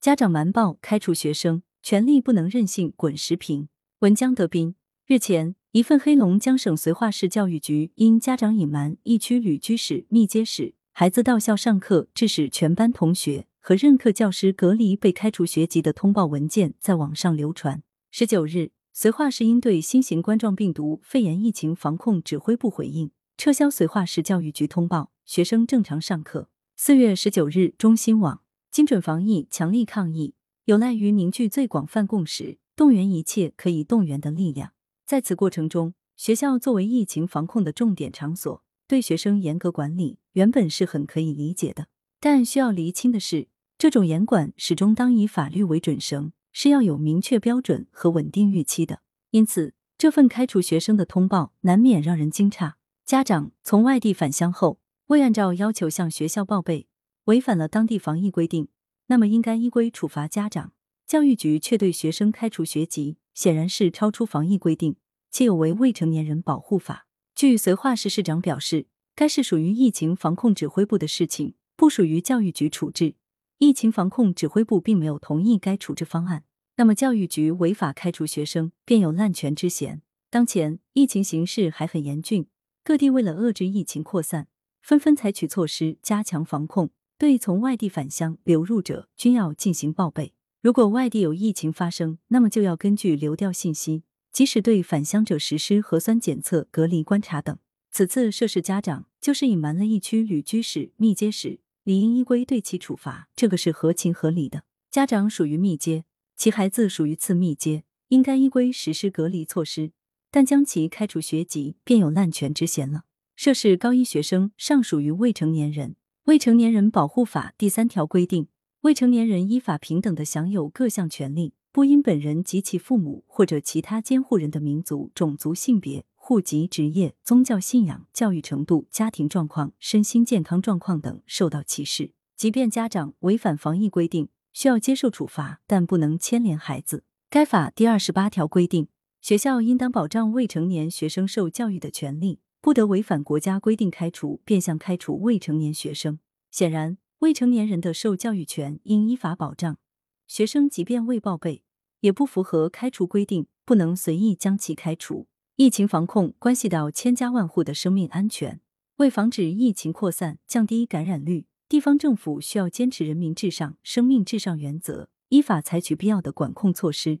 [0.00, 3.68] 家长瞒报开除学生，权力不能任性滚石屏。
[3.98, 4.76] 文江德斌
[5.08, 17.82] 日前，一份黑龙江省绥化市教育局因家长隐瞒疫区旅居史、密接史，孩子到校上课致使全班同学和任课教师隔离被开除学籍的通报文件在网上流传。
[18.12, 26.48] 十九日，绥化市应对新型冠状病毒肺炎疫情防控指挥部回应，撤销绥化市教育局通报，学生正常上课。
[26.76, 28.42] 四月十九日，中新网。
[28.70, 30.34] 精准防疫，强力抗疫，
[30.66, 34.72] 有赖于凝聚最广泛共识，动员一切可以动员的力量。
[35.06, 41.88] 在此过程中，学校作为疫情防控的重点场所，对学生严格管理，原本是很可以理解的。
[42.20, 43.48] 但需要厘清的是，
[43.78, 49.00] 这种严管始终当以法律为准绳，是要有明确标准和稳定预期的。
[49.30, 52.74] 因此，这份开除学生的通报难免让人惊诧。
[53.06, 56.86] 家长从外地返乡后，未按照要求向学校报备。
[57.28, 58.68] 违反了当地防疫规定，
[59.08, 60.72] 那么应该依规处罚家长。
[61.06, 64.96] 教育局却对学生开除学籍，显然是超出防疫规定，
[65.30, 67.06] 且有违未成年人保护法。
[67.34, 73.14] 据绥化市市长表示，该是属于疫情防控指挥部的事情，不属于教育局处置。
[73.58, 76.44] 疫情防控指挥部并没有同意该处置方案，
[76.76, 80.00] 那么教育局违法开除学生，便有滥权之嫌。
[80.30, 82.46] 当前疫情形势还很严峻，
[82.82, 84.48] 各地为了遏制疫情扩散，
[84.80, 86.90] 纷纷采取措施加强防控。
[87.18, 90.34] 对从外地返乡流入者，均要进行报备。
[90.62, 97.58] 如果外地有疫情发生，那么就要根据流调信息，及时对返乡者实施核酸检测、隔离观察等。
[97.90, 104.62] 此次涉事家长就是隐瞒了疫区旅居史、密接史，理应依规对其处罚，这个是合情合理的。
[104.88, 106.04] 家长属于密接，
[106.36, 109.90] 其孩子属于次密接，应该依规实施隔离措施，
[110.30, 113.02] 但将其开除学籍，便有滥权之嫌了。
[113.34, 115.96] 涉事高一学生尚属于未成年人。
[116.28, 118.48] 未成年人保护法第三条规定，
[118.82, 132.12] 未成年人依法平等的享有各项权利，不因本人及其父母或者其他监护人的民族、种族、性别、户籍、职业、宗教信仰、教育程度、家庭状况、身心健康状况等受到歧视。
[132.36, 137.04] 即便家长违反防疫规定，需要接受处罚，但不能牵连孩子。
[137.30, 138.88] 该法第二十八条规定，
[139.22, 142.40] 学校应当保障未成年学生受教育的权利。
[142.68, 146.18] 不得违反国家规定开除、变相开除未成年学生。
[146.50, 149.78] 显然，未成年人的受教育权应依法保障。
[150.26, 151.62] 学生即便未报备，
[152.00, 155.28] 也不符合开除规定，不能随意将其开除。
[155.56, 158.60] 疫情防控关系到千家万户的生命安全，
[158.96, 167.20] 为防止疫情扩散、降低感染率，地方政府需要坚持人民至上、生命至上原则，依法采取必要的管控措施，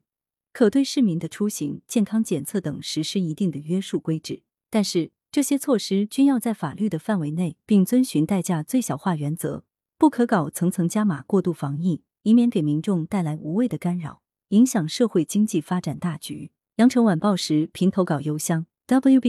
[0.52, 4.42] 可对市民的出行、健康检测等实施一定的约束规制。
[4.68, 9.64] 但是，这些措施均要在法律的范围内，并遵循代价最小化原则，
[9.98, 16.50] 不可搞层层加码、过度防疫，以免给民众带来无谓的干扰，影响社会经济发展大局。
[16.76, 19.20] 羊城晚报时评投稿邮箱：wbspycwb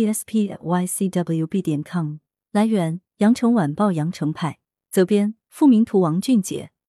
[1.61, 2.19] 点 com。
[2.51, 4.59] 来源：羊城晚报羊城派。
[4.89, 6.71] 责编：付明图，王俊杰。